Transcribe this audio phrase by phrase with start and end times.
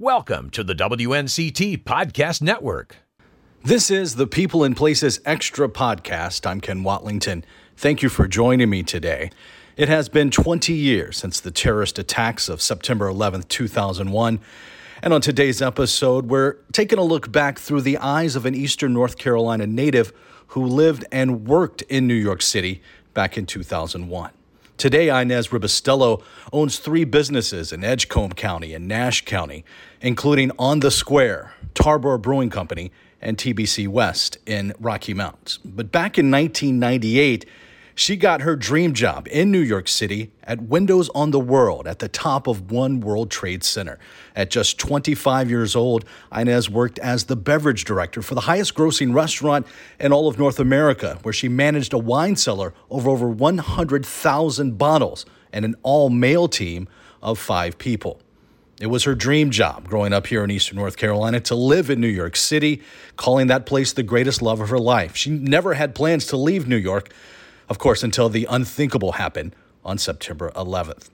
[0.00, 2.96] Welcome to the WNCT Podcast Network.
[3.62, 6.46] This is the People and Places Extra podcast.
[6.46, 7.44] I'm Ken Watlington.
[7.76, 9.30] Thank you for joining me today.
[9.76, 14.40] It has been 20 years since the terrorist attacks of September 11th, 2001.
[15.02, 18.94] And on today's episode, we're taking a look back through the eyes of an Eastern
[18.94, 20.14] North Carolina native
[20.46, 22.80] who lived and worked in New York City
[23.12, 24.30] back in 2001.
[24.80, 26.22] Today, Inez Ribustello
[26.54, 29.62] owns three businesses in Edgecombe County and Nash County,
[30.00, 32.90] including On the Square, Tarboro Brewing Company,
[33.20, 35.58] and TBC West in Rocky Mount.
[35.66, 37.44] But back in 1998,
[38.00, 41.98] she got her dream job in New York City at Windows on the World at
[41.98, 43.98] the top of One World Trade Center.
[44.34, 49.14] At just 25 years old, Inez worked as the beverage director for the highest grossing
[49.14, 49.66] restaurant
[49.98, 55.26] in all of North America, where she managed a wine cellar of over 100,000 bottles
[55.52, 56.88] and an all male team
[57.20, 58.18] of five people.
[58.80, 62.00] It was her dream job growing up here in Eastern North Carolina to live in
[62.00, 62.80] New York City,
[63.18, 65.16] calling that place the greatest love of her life.
[65.16, 67.12] She never had plans to leave New York,
[67.70, 69.54] of course, until the unthinkable happened
[69.84, 71.08] on September 11th.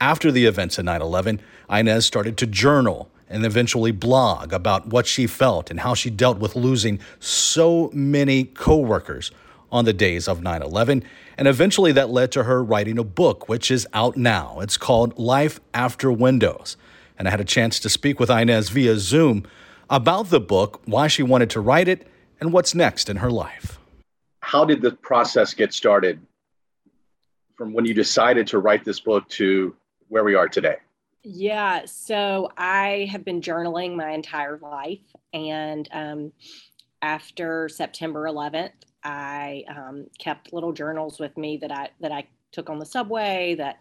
[0.00, 5.06] After the events of 9 11, Inez started to journal and eventually blog about what
[5.06, 9.30] she felt and how she dealt with losing so many coworkers
[9.72, 11.02] on the days of 9 11.
[11.38, 14.60] And eventually that led to her writing a book, which is out now.
[14.60, 16.76] It's called Life After Windows.
[17.18, 19.46] And I had a chance to speak with Inez via Zoom
[19.88, 22.06] about the book, why she wanted to write it,
[22.40, 23.78] and what's next in her life
[24.54, 26.24] how did the process get started
[27.56, 29.74] from when you decided to write this book to
[30.06, 30.76] where we are today?
[31.24, 35.00] Yeah, so I have been journaling my entire life.
[35.32, 36.32] And um,
[37.02, 38.70] after September 11th,
[39.02, 43.56] I um, kept little journals with me that I that I took on the subway,
[43.56, 43.78] that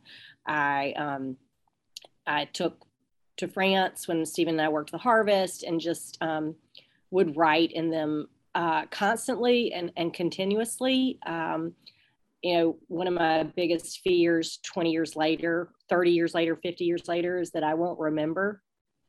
[0.47, 1.37] I um,
[2.25, 2.83] I took
[3.37, 6.55] to France when Stephen and I worked the harvest, and just um,
[7.11, 11.19] would write in them uh, constantly and, and continuously.
[11.25, 11.73] Um,
[12.43, 17.07] you know, one of my biggest fears 20 years later, 30 years later, 50 years
[17.07, 18.61] later is that I won't remember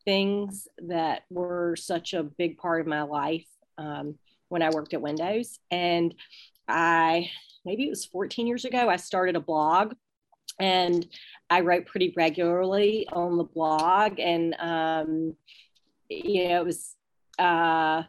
[0.05, 3.47] things that were such a big part of my life
[3.77, 4.17] um,
[4.49, 5.59] when I worked at Windows.
[5.71, 6.15] And
[6.69, 7.29] I,
[7.65, 9.95] maybe it was 14 years ago, I started a blog
[10.61, 11.05] and
[11.51, 14.21] I wrote pretty regularly on the blog.
[14.21, 15.37] And, um,
[16.09, 16.95] you know, it was,
[17.39, 18.05] uh,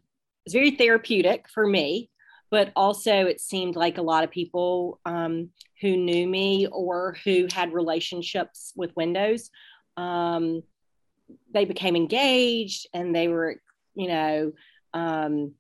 [0.46, 2.10] was very therapeutic for me,
[2.52, 5.50] but also it seemed like a lot of people um,
[5.82, 9.50] who knew me or who had relationships with Windows,
[9.98, 10.64] um,
[11.52, 13.56] they became engaged and they were,
[13.96, 14.52] you know,
[14.94, 15.54] um,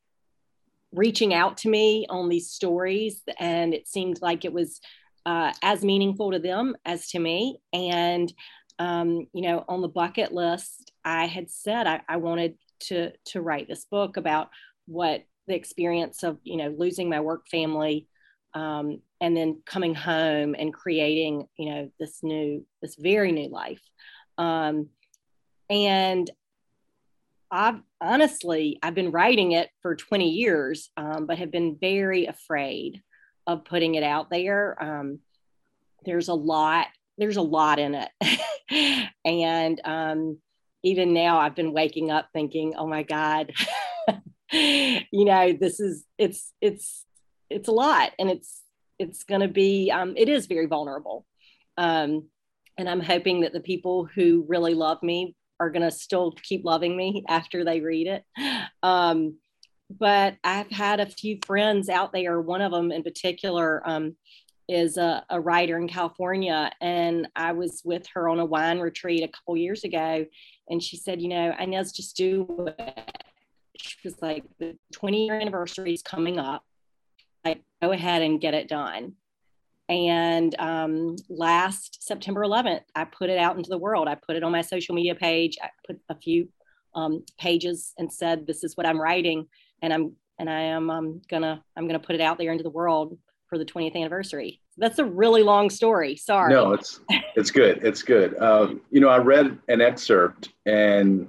[0.91, 3.22] reaching out to me on these stories.
[3.40, 4.79] And it seemed like it was
[5.25, 7.59] uh, as meaningful to them as to me.
[7.74, 8.31] And,
[8.78, 13.41] um, you know, on the bucket list, I had said I, I wanted to to
[13.41, 14.50] write this book about
[14.88, 18.07] what the experience of you know losing my work family
[18.53, 23.81] um, and then coming home and creating you know this new this very new life.
[24.38, 24.90] Um,
[25.69, 26.29] and
[27.50, 33.01] i've honestly i've been writing it for 20 years um, but have been very afraid
[33.47, 34.81] of putting it out there.
[34.81, 35.19] Um,
[36.06, 36.88] there's a lot
[37.18, 38.09] there's a lot in it.
[39.25, 40.40] And um,
[40.85, 43.51] even now i've been waking up thinking oh my god
[45.11, 47.05] you know this is it's it's
[47.49, 48.61] it's a lot and it's
[48.97, 51.25] it's going to be um, it is very vulnerable.
[51.77, 52.29] Um,
[52.77, 56.65] and i'm hoping that the people who really love me are going to still keep
[56.65, 58.23] loving me after they read it.
[58.83, 59.38] Um,
[59.89, 62.41] but i've had a few friends out there.
[62.41, 64.15] One of them in particular um,
[64.67, 69.23] is a, a, writer in california and i was with her on a wine retreat
[69.23, 70.25] a couple years ago
[70.69, 72.47] and she said you know inez just do
[72.79, 73.25] it
[74.03, 76.63] was like, the 20 year anniversary is coming up.
[77.46, 79.13] I go ahead and get it done.
[79.88, 84.08] And um, last September 11th, I put it out into the world.
[84.08, 85.58] I put it on my social media page.
[85.62, 86.50] I put a few
[86.96, 89.48] um, pages and said, "This is what I'm writing,"
[89.83, 92.69] and I'm and I am um, gonna I'm gonna put it out there into the
[92.69, 93.18] world
[93.48, 94.60] for the 20th anniversary.
[94.78, 96.16] That's a really long story.
[96.16, 96.51] Sorry.
[96.51, 97.00] No, it's
[97.36, 97.80] it's good.
[97.83, 98.38] It's good.
[98.39, 101.28] Um, you know, I read an excerpt, and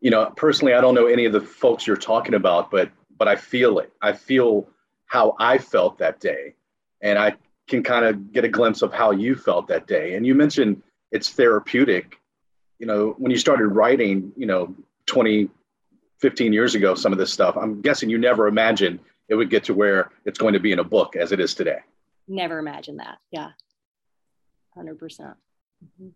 [0.00, 3.28] you know, personally, I don't know any of the folks you're talking about, but but
[3.28, 3.92] I feel it.
[4.00, 4.68] I feel
[5.06, 6.54] how I felt that day,
[7.02, 7.34] and I
[7.66, 10.14] can kind of get a glimpse of how you felt that day.
[10.14, 12.18] And you mentioned it's therapeutic.
[12.78, 14.74] You know, when you started writing, you know,
[15.06, 15.48] 20,
[16.20, 19.64] 15 years ago, some of this stuff, I'm guessing you never imagined it would get
[19.64, 21.78] to where it's going to be in a book as it is today.
[22.28, 23.18] Never imagined that.
[23.30, 23.50] Yeah.
[24.76, 24.98] 100%.
[24.98, 25.34] mm
[25.98, 26.08] hmm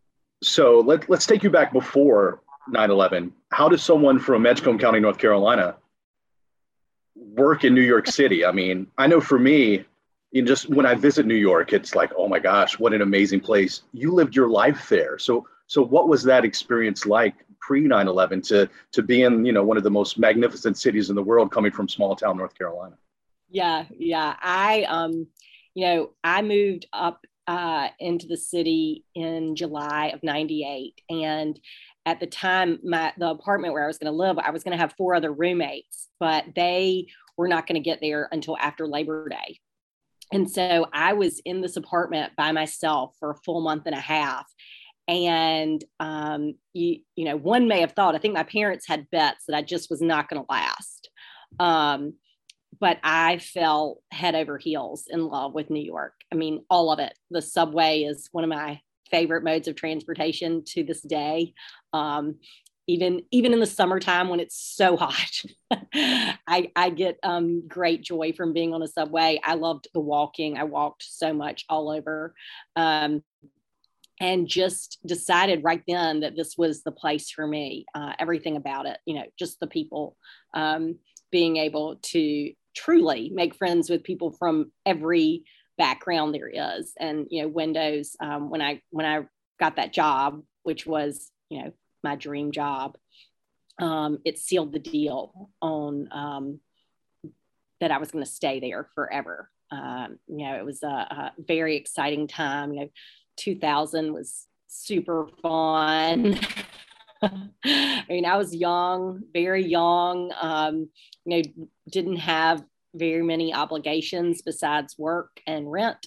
[0.42, 3.32] So let, let's take you back before 9/11.
[3.50, 5.76] How does someone from Edgecombe County, North Carolina,
[7.14, 8.44] work in New York City?
[8.44, 9.84] I mean, I know for me,
[10.30, 13.02] you know, just when I visit New York, it's like, oh my gosh, what an
[13.02, 13.82] amazing place.
[13.92, 15.18] You lived your life there.
[15.18, 19.64] So so what was that experience like pre 9/11 to to be in, you know,
[19.64, 22.96] one of the most magnificent cities in the world coming from small town North Carolina?
[23.48, 24.36] Yeah, yeah.
[24.40, 25.26] I um
[25.74, 31.58] you know, I moved up uh, into the city in July of 98 and
[32.06, 34.76] at the time my the apartment where I was going to live I was going
[34.76, 38.86] to have four other roommates but they were not going to get there until after
[38.86, 39.58] Labor Day
[40.32, 44.00] and so I was in this apartment by myself for a full month and a
[44.00, 44.50] half.
[45.06, 49.44] And um, you, you know, one may have thought, I think my parents had bets
[49.46, 51.10] that I just was not going to last.
[51.60, 52.14] Um,
[52.80, 56.14] but I fell head over heels in love with New York.
[56.32, 57.16] I mean, all of it.
[57.30, 58.80] The subway is one of my
[59.10, 61.54] favorite modes of transportation to this day.
[61.92, 62.36] Um,
[62.88, 65.42] even even in the summertime when it's so hot
[65.94, 70.58] I, I get um, great joy from being on a subway i loved the walking
[70.58, 72.34] i walked so much all over
[72.74, 73.22] um,
[74.20, 78.86] and just decided right then that this was the place for me uh, everything about
[78.86, 80.16] it you know just the people
[80.54, 80.96] um,
[81.30, 85.44] being able to truly make friends with people from every
[85.78, 89.20] background there is and you know windows um, when i when i
[89.58, 91.72] got that job which was you know
[92.02, 92.96] my dream job,
[93.78, 96.60] um, it sealed the deal on um,
[97.80, 99.50] that I was going to stay there forever.
[99.70, 102.72] Um, you know, it was a, a, very exciting time.
[102.72, 102.88] You know,
[103.38, 106.38] 2000 was super fun.
[107.64, 110.32] I mean, I was young, very young.
[110.40, 110.88] Um,
[111.24, 111.42] you know,
[111.90, 112.64] didn't have
[112.94, 116.06] very many obligations besides work and rent,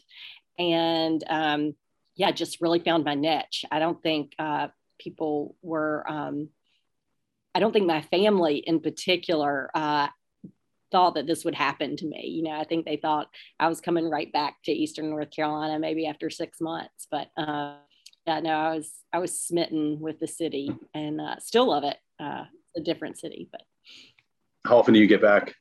[0.60, 1.76] and um,
[2.16, 3.66] yeah, just really found my niche.
[3.72, 4.68] I don't think uh,
[5.00, 6.50] people were um,
[7.54, 10.08] i don't think my family in particular uh,
[10.92, 13.28] thought that this would happen to me you know i think they thought
[13.60, 17.78] i was coming right back to eastern north carolina maybe after six months but uh,
[18.28, 21.98] yeah no i was i was smitten with the city and uh, still love it
[22.20, 22.46] uh,
[22.76, 23.62] a different city but
[24.66, 25.56] how often do you get back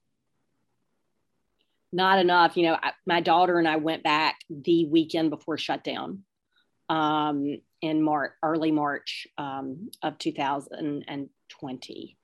[1.93, 6.25] not enough you know I, my daughter and i went back the weekend before shutdown
[6.88, 12.19] um, in March, early March um, of 2020.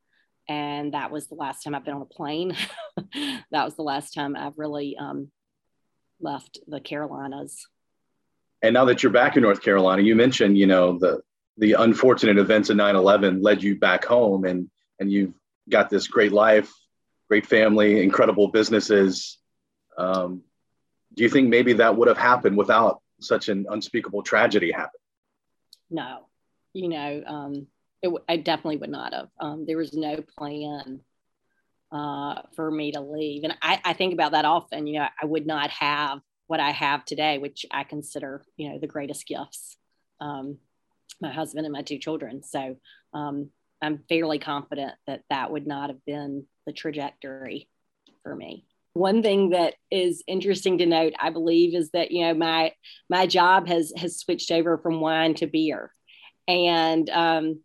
[0.48, 2.56] And that was the last time I've been on a plane.
[3.52, 5.30] that was the last time I've really um,
[6.20, 7.66] left the Carolinas.
[8.62, 11.20] And now that you're back in North Carolina, you mentioned, you know, the
[11.56, 15.34] the unfortunate events of 9/11 led you back home, and and you've
[15.68, 16.72] got this great life,
[17.28, 19.38] great family, incredible businesses.
[19.96, 20.42] Um,
[21.14, 25.00] do you think maybe that would have happened without such an unspeakable tragedy happen?
[25.90, 26.26] No,
[26.72, 27.66] you know, um,
[28.02, 29.28] it, I definitely would not have.
[29.40, 31.00] Um, there was no plan
[31.92, 33.44] uh, for me to leave.
[33.44, 34.86] And I, I think about that often.
[34.86, 38.80] You know, I would not have what I have today, which I consider, you know,
[38.80, 39.76] the greatest gifts.
[40.20, 40.58] Um,
[41.22, 42.42] my husband and my two children.
[42.42, 42.76] So
[43.14, 43.50] um,
[43.80, 47.68] I'm fairly confident that that would not have been the trajectory
[48.24, 52.34] for me one thing that is interesting to note i believe is that you know
[52.34, 52.72] my
[53.08, 55.92] my job has has switched over from wine to beer
[56.48, 57.60] and um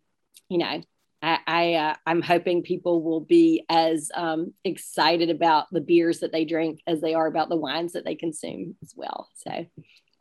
[0.48, 0.80] you know
[1.26, 6.30] I, I uh, I'm hoping people will be as um, excited about the beers that
[6.30, 9.28] they drink as they are about the wines that they consume as well.
[9.34, 9.66] So,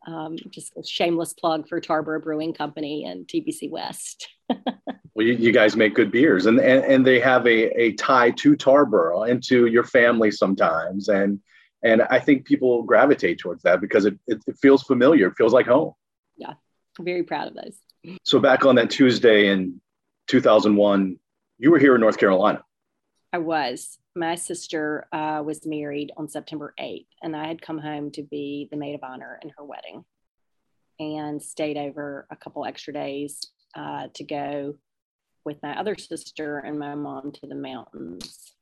[0.07, 4.29] um, just a shameless plug for Tarboro Brewing Company and TBC West.
[4.49, 4.65] well,
[5.17, 8.57] you, you, guys make good beers, and, and and they have a a tie to
[8.57, 11.39] Tarboro and to your family sometimes, and
[11.83, 15.53] and I think people gravitate towards that because it, it, it feels familiar, it feels
[15.53, 15.93] like home.
[16.35, 16.53] Yeah,
[16.99, 17.77] very proud of those.
[18.23, 19.81] So back on that Tuesday in
[20.27, 21.19] 2001,
[21.57, 22.63] you were here in North Carolina.
[23.33, 23.97] I was.
[24.15, 28.67] My sister uh, was married on September 8th, and I had come home to be
[28.71, 30.05] the maid of honor in her wedding
[30.99, 33.41] and stayed over a couple extra days
[33.75, 34.75] uh, to go
[35.43, 38.53] with my other sister and my mom to the mountains.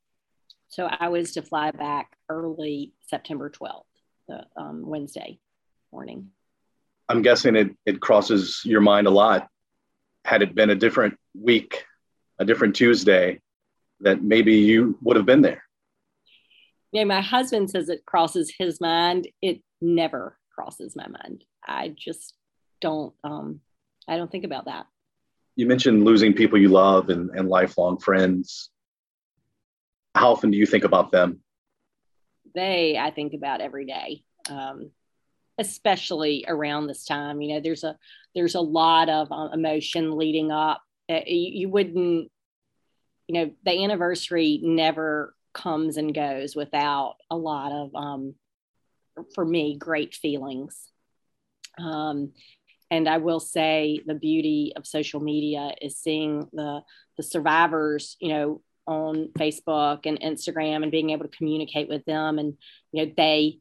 [0.69, 3.83] So I was to fly back early September 12th,
[4.27, 5.39] the um, Wednesday
[5.91, 6.29] morning.
[7.09, 9.47] I'm guessing it, it crosses your mind a lot.
[10.25, 11.85] Had it been a different week,
[12.39, 13.39] a different Tuesday,
[14.01, 15.63] that maybe you would have been there.
[16.91, 19.27] Yeah, my husband says it crosses his mind.
[19.41, 21.43] It never crosses my mind.
[21.65, 22.35] I just
[22.81, 23.61] don't um
[24.07, 24.85] I don't think about that
[25.55, 28.69] you mentioned losing people you love and, and lifelong friends.
[30.15, 31.41] How often do you think about them?
[32.55, 34.91] They, I think about every day, um,
[35.57, 37.41] especially around this time.
[37.41, 37.97] You know, there's a
[38.35, 42.31] there's a lot of um, emotion leading up uh, you, you wouldn't,
[43.27, 48.35] you know, the anniversary never comes and goes without a lot of, um,
[49.35, 50.89] for me, great feelings.
[51.77, 52.31] Um,
[52.89, 56.81] and I will say the beauty of social media is seeing the
[57.17, 62.39] the survivors, you know, on Facebook and Instagram and being able to communicate with them.
[62.39, 62.57] And,
[62.91, 63.59] you know, they,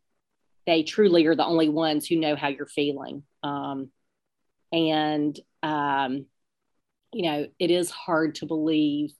[0.66, 3.24] they truly are the only ones who know how you're feeling.
[3.42, 3.90] Um,
[4.72, 6.26] and, um,
[7.12, 9.12] you know, it is hard to believe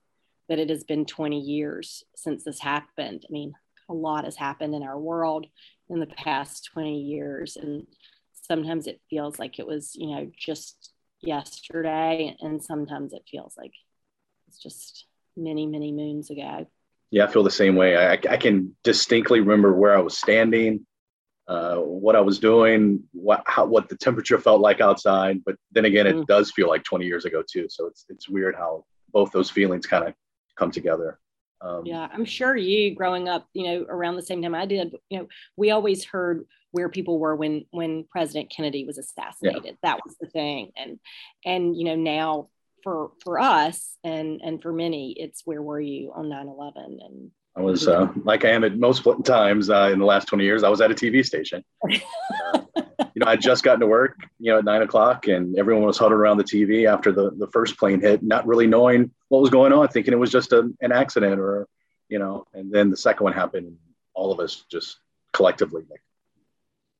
[0.49, 3.25] that it has been 20 years since this happened.
[3.29, 3.53] I mean,
[3.89, 5.47] a lot has happened in our world
[5.89, 7.57] in the past 20 years.
[7.57, 7.87] And
[8.33, 12.37] sometimes it feels like it was, you know, just yesterday.
[12.41, 13.73] And sometimes it feels like
[14.49, 15.07] it's just
[15.37, 16.67] many, many moons ago.
[17.11, 17.97] Yeah, I feel the same way.
[17.97, 20.87] I, I can distinctly remember where I was standing,
[21.49, 25.43] uh, what I was doing, what how, what the temperature felt like outside.
[25.45, 26.27] But then again, it mm.
[26.27, 27.67] does feel like 20 years ago too.
[27.69, 30.15] So it's it's weird how both those feelings kind of
[30.57, 31.19] come together.
[31.61, 34.97] Um, yeah, I'm sure you growing up, you know, around the same time I did,
[35.11, 39.65] you know, we always heard where people were when when President Kennedy was assassinated.
[39.65, 39.73] Yeah.
[39.83, 40.99] That was the thing, and
[41.45, 42.49] and you know now
[42.83, 47.61] for for us and and for many it's where were you on 9-11 and i
[47.61, 50.69] was uh, like i am at most times uh, in the last 20 years i
[50.69, 51.89] was at a tv station uh,
[53.15, 55.99] you know i just gotten to work you know at nine o'clock and everyone was
[55.99, 59.51] huddled around the tv after the, the first plane hit not really knowing what was
[59.51, 61.67] going on thinking it was just a, an accident or
[62.09, 63.77] you know and then the second one happened and
[64.15, 64.99] all of us just
[65.33, 66.03] collectively like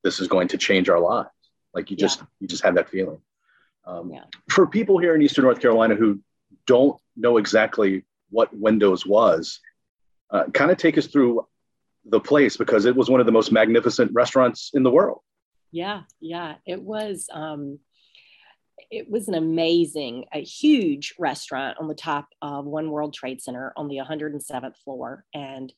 [0.03, 1.29] this is going to change our lives
[1.73, 2.25] like you just yeah.
[2.39, 3.19] you just had that feeling
[3.85, 4.23] um, yeah.
[4.49, 6.19] For people here in Eastern North Carolina who
[6.65, 9.59] don't know exactly what Windows was,
[10.33, 11.47] uh, kind of take us through
[12.05, 15.21] the place because it was one of the most magnificent restaurants in the world.
[15.71, 17.27] Yeah, yeah, it was.
[17.31, 17.79] Um,
[18.89, 23.71] it was an amazing, a huge restaurant on the top of One World Trade Center
[23.77, 25.71] on the 107th floor, and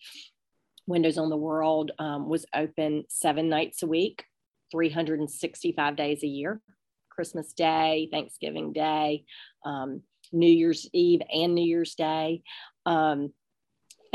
[0.88, 4.24] Windows on the World um, was open seven nights a week,
[4.72, 6.62] 365 days a year.
[7.10, 9.24] Christmas Day, Thanksgiving Day,
[9.66, 10.02] um,
[10.34, 12.44] New Year's Eve, and New Year's Day.
[12.86, 13.34] Um,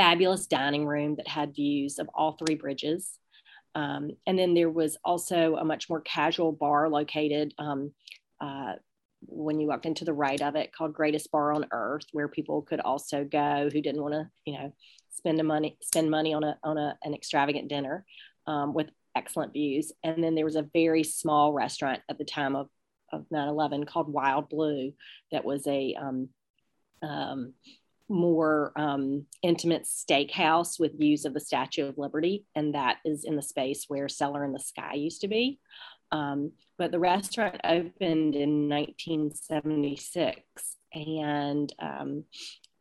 [0.00, 3.18] fabulous dining room that had views of all three bridges.
[3.74, 7.92] Um, and then there was also a much more casual bar located um,
[8.40, 8.76] uh,
[9.26, 12.62] when you walked into the right of it called Greatest Bar on Earth, where people
[12.62, 14.72] could also go who didn't want to, you know,
[15.10, 18.06] spend a money spend money on a on a, an extravagant dinner
[18.46, 19.92] um, with excellent views.
[20.02, 22.70] And then there was a very small restaurant at the time of
[23.12, 24.94] of 9-11 called Wild Blue
[25.30, 26.28] that was a um,
[27.02, 27.52] um,
[28.10, 32.44] more um, intimate steakhouse with views of the Statue of Liberty.
[32.54, 35.60] And that is in the space where Cellar in the Sky used to be.
[36.12, 40.42] Um, but the restaurant opened in 1976
[40.92, 42.24] and um,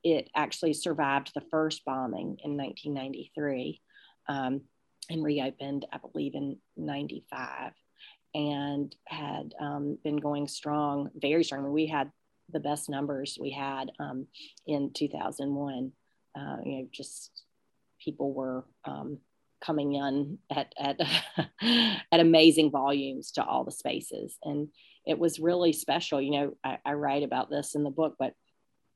[0.03, 3.81] it actually survived the first bombing in 1993
[4.27, 4.61] um,
[5.09, 7.73] and reopened, I believe, in 95
[8.33, 11.71] and had um, been going strong, very strong.
[11.71, 12.11] We had
[12.51, 14.27] the best numbers we had um,
[14.67, 15.91] in 2001.
[16.37, 17.43] Uh, you know, just
[18.03, 19.19] people were um,
[19.63, 20.99] coming in at at
[22.11, 24.69] at amazing volumes to all the spaces, and
[25.05, 26.21] it was really special.
[26.21, 28.33] You know, I, I write about this in the book, but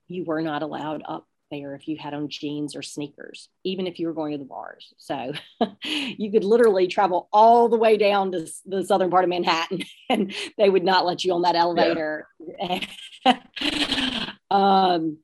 [0.07, 3.99] you were not allowed up there if you had on jeans or sneakers, even if
[3.99, 4.93] you were going to the bars.
[4.97, 5.33] So
[5.83, 10.33] you could literally travel all the way down to the southern part of Manhattan and
[10.57, 12.27] they would not let you on that elevator.
[12.59, 12.79] Yeah.
[14.51, 15.17] um,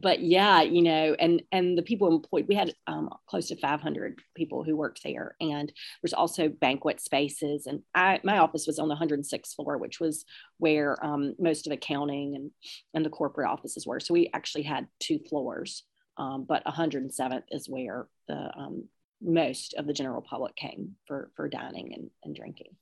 [0.00, 4.18] but yeah, you know, and and the people employed, we had um, close to 500
[4.34, 5.70] people who worked there, and
[6.02, 7.66] there's also banquet spaces.
[7.66, 10.24] And I, my office was on the 106th floor, which was
[10.58, 12.50] where um, most of accounting and
[12.94, 14.00] and the corporate offices were.
[14.00, 15.82] So we actually had two floors,
[16.16, 18.88] um, but 107th is where the um,
[19.20, 22.74] most of the general public came for for dining and, and drinking.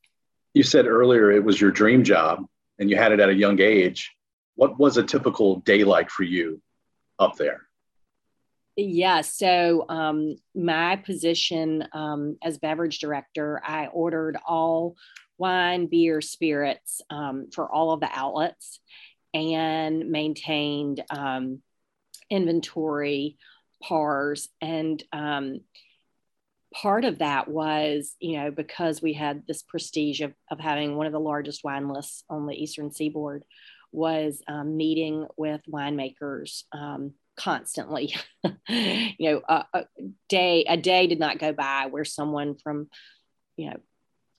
[0.54, 2.47] You said earlier it was your dream job,
[2.78, 4.12] and you had it at a young age.
[4.54, 6.62] What was a typical day like for you
[7.19, 7.62] up there?
[8.76, 14.97] Yeah, so um, my position um, as beverage director, I ordered all
[15.37, 18.81] wine, beer, spirits um, for all of the outlets
[19.35, 21.61] and maintained um,
[22.31, 23.37] inventory,
[23.83, 25.61] pars, and um,
[26.73, 31.07] part of that was, you know, because we had this prestige of, of having one
[31.07, 33.45] of the largest wine lists on the Eastern Seaboard,
[33.93, 38.15] was um, meeting with winemakers um, constantly.
[38.69, 39.85] you know, a, a,
[40.29, 42.89] day a day did not go by where someone from,
[43.57, 43.77] you know,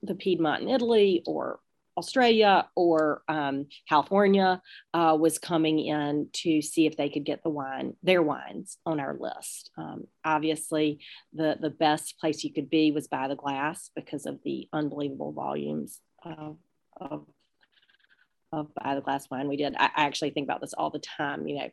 [0.02, 1.60] the Piedmont in Italy or
[1.98, 4.62] Australia or um, California
[4.94, 9.00] uh, was coming in to see if they could get the wine, their wines, on
[9.00, 9.70] our list.
[9.78, 11.00] Um, obviously,
[11.34, 15.32] the the best place you could be was by the glass because of the unbelievable
[15.32, 16.58] volumes of,
[16.98, 17.28] of,
[18.54, 19.76] of by the glass wine we did.
[19.76, 21.48] I, I actually think about this all the time.
[21.48, 21.70] You know,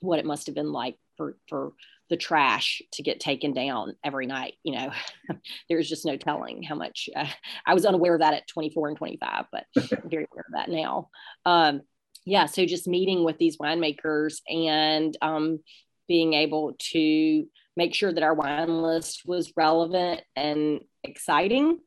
[0.00, 1.72] what it must have been like for for
[2.10, 4.54] the trash to get taken down every night.
[4.62, 4.92] You know,
[5.68, 7.26] there's just no telling how much uh,
[7.66, 10.68] I was unaware of that at 24 and 25, but I'm very aware of that
[10.68, 11.08] now.
[11.46, 11.82] Um,
[12.26, 15.60] yeah, so just meeting with these winemakers and um,
[16.08, 21.78] being able to make sure that our wine list was relevant and exciting.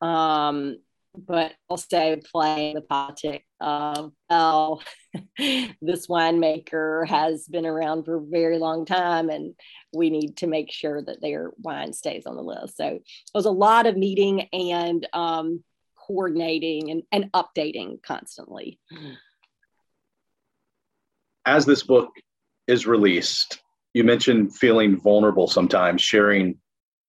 [0.00, 0.76] Um,
[1.16, 4.82] but also playing the politics of, well,
[5.38, 9.54] this winemaker has been around for a very long time and
[9.92, 12.76] we need to make sure that their wine stays on the list.
[12.76, 13.02] So it
[13.34, 15.62] was a lot of meeting and um,
[15.96, 18.80] coordinating and, and updating constantly.
[21.46, 22.10] As this book
[22.66, 23.60] is released,
[23.92, 26.58] you mentioned feeling vulnerable sometimes, sharing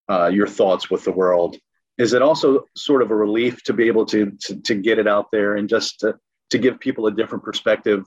[0.09, 1.57] uh, your thoughts with the world
[1.97, 5.07] is it also sort of a relief to be able to to, to get it
[5.07, 6.15] out there and just to,
[6.49, 8.05] to give people a different perspective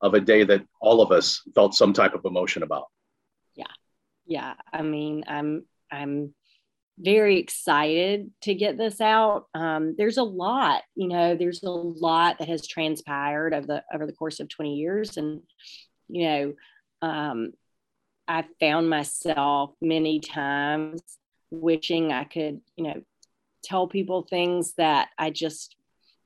[0.00, 2.86] of a day that all of us felt some type of emotion about?
[3.54, 3.64] Yeah.
[4.26, 4.54] Yeah.
[4.72, 6.34] I mean i'm i'm
[7.02, 9.46] very excited to get this out.
[9.54, 14.06] Um, there's a lot you know there's a lot that has transpired over the over
[14.06, 15.16] the course of 20 years.
[15.16, 15.42] And
[16.10, 16.54] you know
[17.02, 17.52] um,
[18.28, 21.02] i found myself many times
[21.50, 23.02] wishing i could you know
[23.62, 25.76] tell people things that I just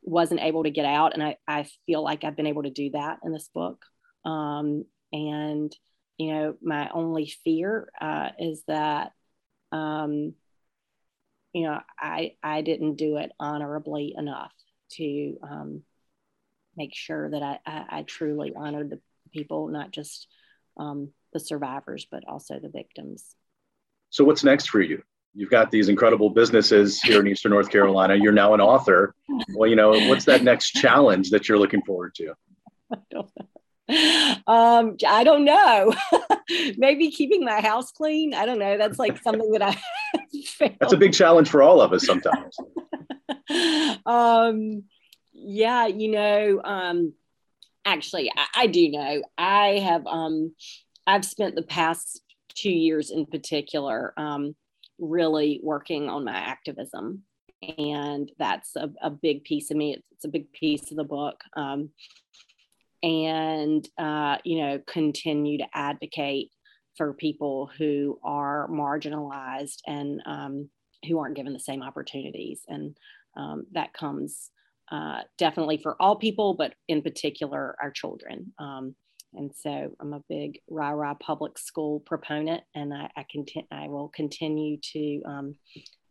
[0.02, 1.14] wasn't able to get out.
[1.14, 3.84] And I, I feel like I've been able to do that in this book.
[4.24, 5.74] Um, and,
[6.18, 9.12] you know, my only fear uh, is that,
[9.72, 10.34] um,
[11.52, 14.52] you know, I, I didn't do it honorably enough
[14.92, 15.82] to um,
[16.76, 19.00] make sure that I, I, I, truly honored the
[19.32, 20.26] people, not just
[20.76, 23.34] um, the survivors, but also the victims.
[24.10, 25.02] So, what's next for you?
[25.34, 28.14] You've got these incredible businesses here in Eastern North Carolina.
[28.14, 29.14] You're now an author.
[29.54, 32.34] Well, you know, what's that next challenge that you're looking forward to?
[32.92, 33.48] I don't know.
[34.46, 35.94] Um, I don't know.
[36.76, 38.34] Maybe keeping my house clean.
[38.34, 38.78] I don't know.
[38.78, 39.76] That's like something that I.
[40.80, 42.56] That's a big challenge for all of us sometimes.
[44.06, 44.84] um,
[45.32, 47.12] yeah, you know, um,
[47.84, 49.22] actually, I, I do know.
[49.36, 50.06] I have.
[50.06, 50.54] Um,
[51.06, 52.22] I've spent the past
[52.54, 54.54] two years in particular um,
[54.98, 57.22] really working on my activism.
[57.78, 59.94] And that's a, a big piece of me.
[59.94, 61.40] It's, it's, a big piece of the book.
[61.56, 61.90] Um,
[63.02, 66.50] and, uh, you know, continue to advocate
[66.96, 70.70] for people who are marginalized and um,
[71.06, 72.60] who aren't given the same opportunities.
[72.68, 72.96] And
[73.36, 74.50] um, that comes
[74.90, 78.52] uh, definitely for all people, but in particular, our children.
[78.58, 78.94] Um,
[79.36, 84.08] and so I'm a big rah public school proponent, and I, I, conti- I will
[84.08, 85.54] continue to um,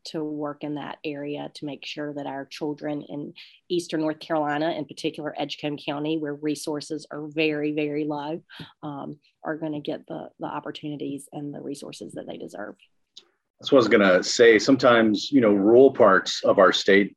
[0.05, 3.33] to work in that area to make sure that our children in
[3.69, 8.41] Eastern North Carolina, in particular Edgecombe County, where resources are very, very low,
[8.81, 12.75] um, are going to get the, the opportunities and the resources that they deserve.
[13.59, 14.59] That's what I was going to say.
[14.59, 17.15] Sometimes, you know, rural parts of our state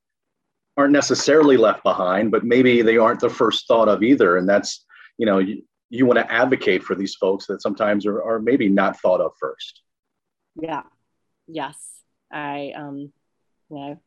[0.77, 4.37] aren't necessarily left behind, but maybe they aren't the first thought of either.
[4.37, 4.85] And that's,
[5.19, 5.40] you know,
[5.88, 9.33] you want to advocate for these folks that sometimes are, are maybe not thought of
[9.40, 9.83] first.
[10.61, 10.83] Yeah.
[11.46, 11.77] Yes.
[12.33, 13.12] I, um,
[13.70, 14.01] you know,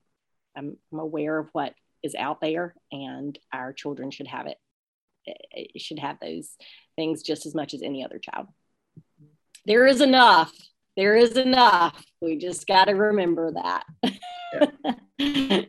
[0.56, 4.58] I'm, I'm aware of what is out there and our children should have it.
[5.26, 6.50] It should have those
[6.96, 8.48] things just as much as any other child.
[9.65, 10.52] There is enough.
[10.98, 12.04] There is enough.
[12.20, 13.86] We just got to remember that.
[15.20, 15.62] Yeah.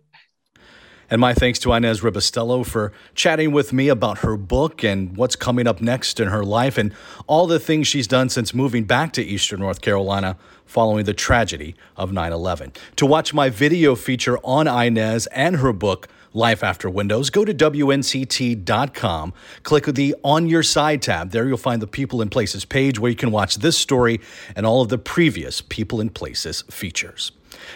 [1.13, 5.35] And my thanks to Inez Ribustello for chatting with me about her book and what's
[5.35, 6.95] coming up next in her life and
[7.27, 11.75] all the things she's done since moving back to Eastern North Carolina following the tragedy
[11.97, 12.73] of 9 11.
[12.95, 17.53] To watch my video feature on Inez and her book, Life After Windows, go to
[17.53, 21.31] WNCT.com, click the On Your Side tab.
[21.31, 24.21] There you'll find the People and Places page where you can watch this story
[24.55, 27.33] and all of the previous People and Places features.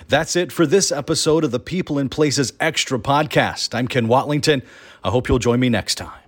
[0.09, 3.75] That's it for this episode of the People and Places Extra podcast.
[3.75, 4.63] I'm Ken Watlington.
[5.03, 6.24] I hope you'll join me next time.